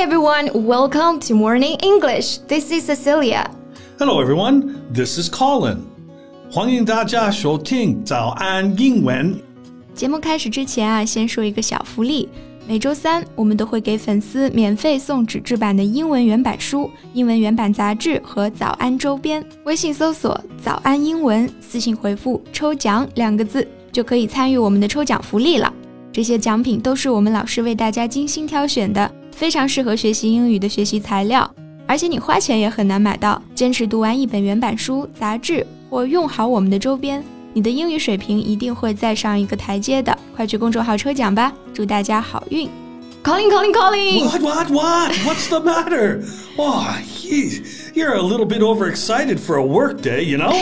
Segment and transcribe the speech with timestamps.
[0.00, 2.38] everyone, welcome to Morning English.
[2.48, 3.50] This is Cecilia.
[3.98, 5.78] Hello everyone, this is Colin.
[6.50, 9.34] 欢迎大家收听早安英文。
[9.94, 12.28] 节目开始之前啊，先说一个小福利。
[12.66, 19.44] 每周三，我们都会给粉丝免费送纸质版的英文原版书、英文原版杂志和早安周边。
[19.64, 25.72] 微信搜索“早安英文”，私信回复“抽奖”两个字，就可以参与我们的抽奖福利了。
[26.12, 29.10] 这些奖品都是我们老师为大家精心挑选的，
[29.41, 31.51] 非常适合学习英语的学习材料，
[31.87, 33.41] 而且你花钱也很难买到。
[33.55, 40.15] 坚持读完一本原版书、杂志，或用好我们的周边，你的英语水平一定会再上一个台阶的。
[40.35, 42.69] 快去公众号抽奖吧，祝大家好运
[43.23, 44.25] ！Calling, calling, calling.
[44.25, 45.11] What, what, what?
[45.25, 46.23] What's the matter?
[46.59, 46.85] Oh,
[47.95, 50.53] you're a little bit overexcited for a work day, you know?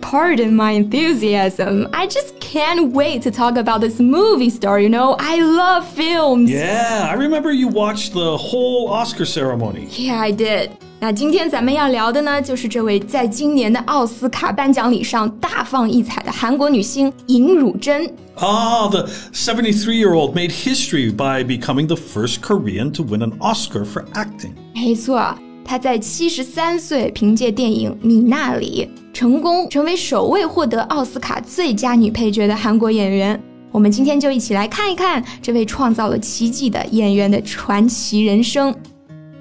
[0.00, 1.88] Pardon my enthusiasm.
[1.92, 5.15] I just can't wait to talk about this movie star, you know?
[5.19, 6.49] I love films.
[6.49, 9.87] Yeah, I remember you watched the whole Oscar ceremony.
[9.91, 10.69] Yeah, I did.
[10.99, 18.11] 那今天咱们要聊的呢，就是这位在今年的奥斯卡颁奖礼上大放异彩的韩国女星尹汝贞。
[18.39, 24.53] Ah, the 73-year-old made history by becoming the first Korean to win an Oscar for acting.
[24.73, 33.40] 没错， 她在七十三岁凭借电影《米娜里》成功成为首位获得奥斯卡最佳女配角的韩国演员。
[33.70, 38.74] 我们今天就一起来看一看这位创造了奇迹的演员的传奇人生。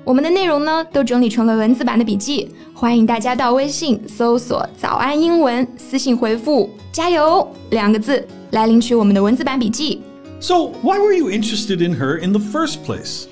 [0.03, 10.01] 我们的内容呢，都整理成了文字版的笔记，欢迎大家到微信搜索“早安英文”，私信回复“加油”两个字来领取我们的文字版笔记。
[10.39, 13.25] So, why were you interested in her in the first place?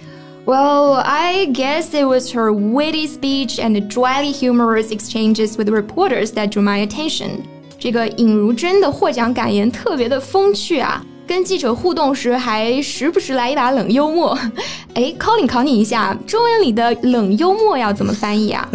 [0.49, 6.49] Well, I guess it was her witty speech and dryly humorous exchanges with reporters that
[6.49, 7.43] drew my attention.
[7.77, 14.35] 这个尹汝贞的获奖感言特别的风趣啊，跟记者互动时，还时不时来一把冷幽默。
[14.95, 18.67] 哎，Colin 考你一下，中文里的冷幽默要怎么翻译啊？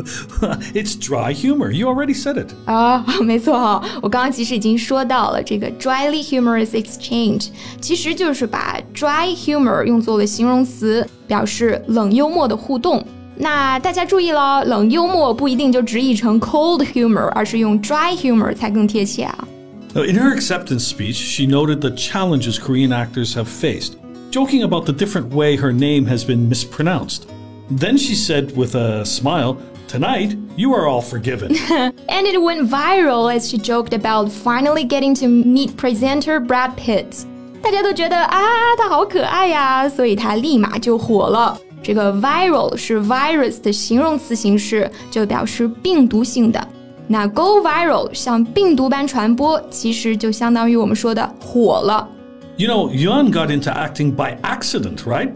[0.72, 1.70] It's dry humor.
[1.70, 2.48] You already said it.
[2.64, 7.48] 啊，没错哈，我刚刚其实已经说到了这个 dryly humorous exchange，
[7.82, 13.04] 其实就是把 dry humor 用作了形容词，表示冷幽默的互动。
[13.36, 19.46] 那大家注意了，冷幽默不一定就直译成 cold humor，而是用 dry humor 才更贴切啊。
[19.95, 23.97] In her acceptance speech, she noted the challenges Korean actors have faced,
[24.29, 27.29] joking about the different way her name has been mispronounced.
[27.71, 29.57] Then she said with a smile,
[29.87, 31.55] Tonight, you are all forgiven.
[32.09, 37.25] and it went viral as she joked about finally getting to meet presenter Brad Pitt.
[37.61, 41.57] 大家都觉得啊，他好可爱呀，所以他立马就火了。
[41.81, 46.67] 这个 viral 是 virus 的形容词形式，就表示病毒性的。
[47.09, 52.09] 那 go viral 像病毒般传播，其实就相当于我们说的火了。
[52.57, 55.35] You know, Yuan got into acting by accident, right?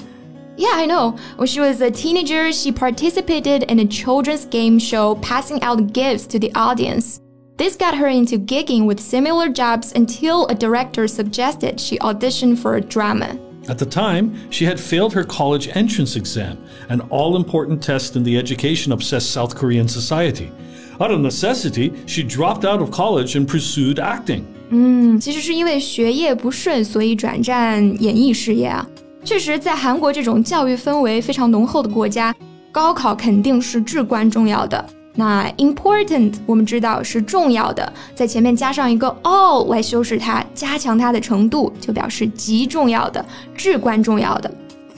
[0.57, 1.15] Yeah, I know.
[1.37, 6.27] When she was a teenager, she participated in a children's game show passing out gifts
[6.27, 7.19] to the audience.
[7.57, 12.75] This got her into gigging with similar jobs until a director suggested she audition for
[12.75, 13.37] a drama.
[13.67, 16.57] At the time, she had failed her college entrance exam,
[16.89, 20.51] an all important test in the education obsessed South Korean society.
[20.99, 24.41] Out of necessity, she dropped out of college and pursued acting.
[24.69, 28.85] 嗯，其实是因为学业不顺，所以转战演艺事业啊。
[29.23, 32.35] 确实，在韩国这种教育氛围非常浓厚的国家，
[32.71, 34.83] 高考肯定是至关重要的。
[35.15, 43.25] 那 important 我们知道是重要的，在前面加上一个 all 来修饰它，加强它的程度，就表示极重要的、
[43.55, 44.49] 至关重要的。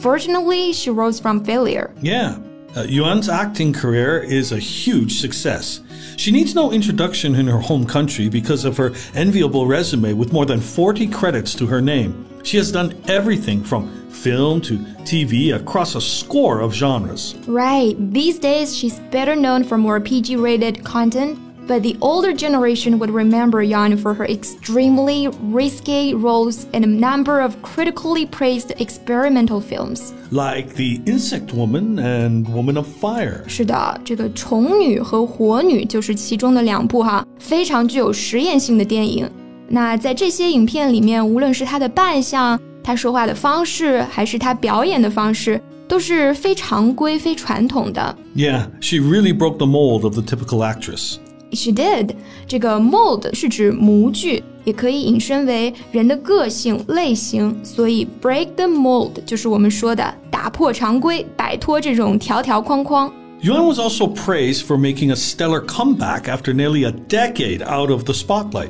[0.02, 1.90] Fortunately, she rose from failure.
[2.04, 2.34] Yeah.
[2.77, 5.81] Uh, Yuan's acting career is a huge success.
[6.19, 10.45] She needs no introduction in her home country because of her enviable resume with more
[10.45, 12.27] than 40 credits to her name.
[12.45, 14.77] She has done everything from film to
[15.09, 17.35] TV across a score of genres.
[17.47, 17.97] Right.
[18.13, 23.12] These days, she's better known for more PG rated content but the older generation would
[23.12, 30.12] remember Yan for her extremely risque roles in a number of critically praised experimental films.
[30.32, 33.44] Like The Insect Woman and Woman of Fire.
[33.48, 39.30] 是的，这个《虫女》和《火女》就是其中的两部哈，非常具有实验性的电影。
[39.70, 48.14] 那在这些影片里面，无论是她的扮相、她说话的方式，还是她表演的方式，都是非常规、非传统的。
[48.36, 51.18] Yeah, she really broke the mold of the typical actress.
[51.54, 52.12] She did。
[52.48, 63.12] 这个 mold 是指模具，也可以引申为人的个性类型，所以 break the mold 就是我们说的打破常规，摆脱这种条条框框。
[63.42, 68.14] Yuan was also praised for making a stellar comeback after nearly a decade out of the
[68.14, 68.70] spotlight.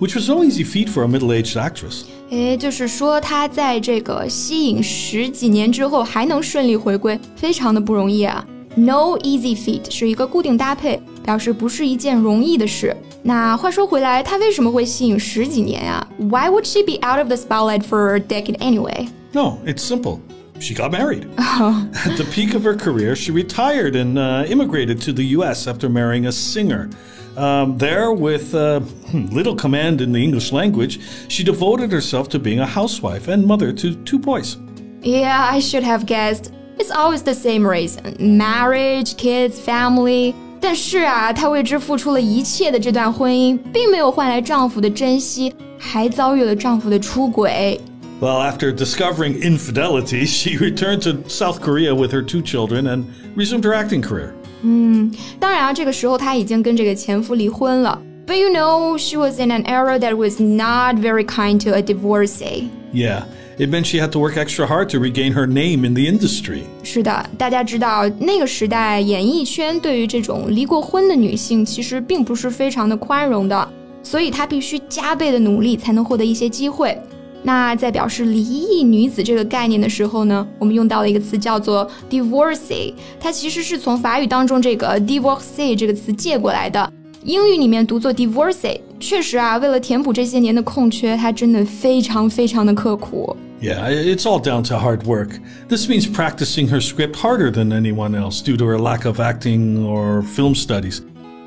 [0.00, 2.04] which was no easy feat for a middle-aged actress.
[2.30, 8.44] 诶，就是说她在这个息影十几年之后还能顺利回归，非常的不容易啊。
[8.74, 12.96] No easy feat 是一个固定搭配， 表示不是一件容易的事。
[13.22, 16.06] 那话说回来，她为什么会息影十几年呀？
[16.18, 19.08] Why would she be out of the spotlight for a decade anyway?
[19.32, 20.20] No, it's simple.
[20.58, 21.26] She got married.
[21.38, 25.66] At the peak of her career, she retired and uh, immigrated to the U.S.
[25.66, 26.90] after marrying a singer.
[27.36, 32.38] Um, there, with uh, hmm, little command in the English language, she devoted herself to
[32.38, 34.58] being a housewife and mother to two boys.
[35.00, 36.52] Yeah, I should have guessed.
[36.78, 40.34] It's always the same reason marriage, kids, family.
[40.60, 47.80] 但是啊，她为之付出了一切的这段婚姻，并没有换来丈夫的珍惜，还遭遇了丈夫的出轨。
[48.20, 53.04] Well, after discovering infidelity, she returned to South Korea with her two children and
[53.34, 54.32] resumed her acting career.
[54.62, 57.98] 嗯，当然啊，这个时候她已经跟这个前夫离婚了。
[58.26, 62.68] But you know, she was in an era that was not very kind to a divorcee.
[62.92, 63.22] Yeah.
[63.58, 66.62] It meant she had to work extra hard to regain her name in the industry.
[66.82, 73.68] 是的，大家知道那个时代演艺圈对于这种离过婚的女性其实并不是非常的宽容的，
[74.02, 76.96] 所以她必须加倍的努力才能获得一些机会。
[77.42, 86.92] 那在表示离异女子这个概念的时候呢，我们用到了一个词叫做 divorcee，它其实是从法语当中这个 divorcee 这个词借过来的，
[87.24, 88.78] 英语里面读作 divorcee。
[88.98, 93.34] 确实啊，为了填补这些年的空缺，她真的非常非常的刻苦。
[93.60, 95.38] yeah, it's all down to hard work.
[95.68, 99.84] This means practicing her script harder than anyone else due to her lack of acting
[99.84, 101.02] or film studies,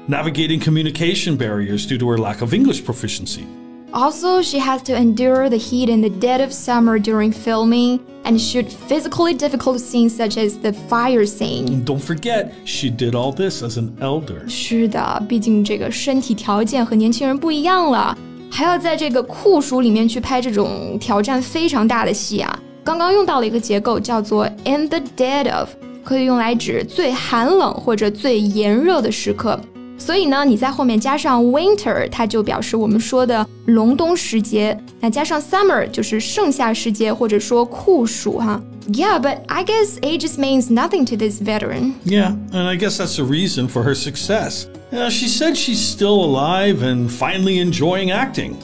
[0.07, 3.45] navigating communication barriers due to her lack of English proficiency.
[3.93, 8.41] Also, she has to endure the heat in the dead of summer during filming and
[8.41, 11.67] shoot physically difficult scenes such as the fire scene.
[11.67, 14.49] And don't forget, she did all this as an elder.
[14.49, 18.17] 是的，毕竟这个身体条件和年轻人不一样了。
[18.50, 22.58] 还要在这个酷暑里面去拍这种挑战非常大的戏啊！
[22.82, 25.68] 刚刚用到了一个结构叫做 in the dead of，
[26.02, 29.60] 可以用来指最寒冷或者最炎热的时刻。
[29.98, 34.78] 所以呢，你在后面加上 winter，它就表示我们说的隆冬时节。
[35.00, 38.60] 那加上 summer 就是盛夏时节，或者说酷暑哈。
[38.90, 41.92] Yeah, but I guess age means nothing to this veteran.
[42.04, 44.64] Yeah, and I guess that's the reason for her success.
[44.90, 48.54] Uh, she said she's still alive and finally enjoying acting.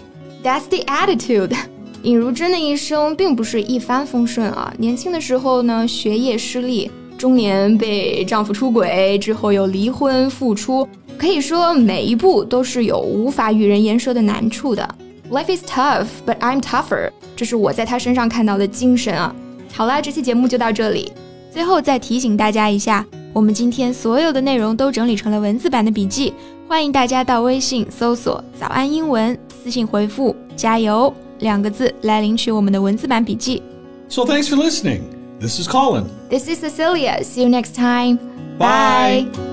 [0.43, 1.55] That's the attitude.
[2.03, 6.91] 尹汝贞的一生并不是一帆风顺啊，年轻的时候呢，学业失利。
[7.19, 14.88] 中年被丈夫出轨之后又离婚复出，可以说每一步都是有无法与人言说的难处的。
[15.30, 17.12] Life is tough, but I'm tougher。
[17.36, 19.36] 这是我在她身上看到的精神啊。
[19.74, 21.12] 好啦，这期节目就到这里。
[21.52, 23.06] 最后再提醒大家一下。
[23.31, 26.34] 我们今天所有的内容都整理成了文字版的笔记，
[26.68, 33.62] 欢迎大家到微信搜索“早安英文”，私信回复“加油”两个字来领取我们的文字版笔记。
[34.10, 35.02] So thanks for listening.
[35.40, 36.06] This is Colin.
[36.30, 37.24] This is Cecilia.
[37.24, 38.18] See you next time.
[38.58, 39.53] Bye.